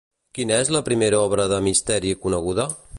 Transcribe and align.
Quina 0.37 0.55
és 0.63 0.71
la 0.77 0.81
primera 0.89 1.21
obra 1.27 1.47
de 1.53 1.61
misteri 1.69 2.19
coneguda? 2.27 2.71